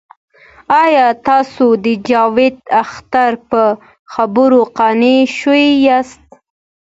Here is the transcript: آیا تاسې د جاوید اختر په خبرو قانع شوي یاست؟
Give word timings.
آیا 0.83 1.07
تاسې 1.25 1.67
د 1.85 1.85
جاوید 2.07 2.55
اختر 2.81 3.31
په 3.49 3.61
خبرو 4.13 4.61
قانع 4.77 5.19
شوي 5.37 5.67
یاست؟ 5.85 6.23